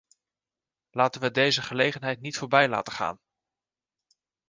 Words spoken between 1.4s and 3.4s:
gelegenheid niet voorbij laten gaan.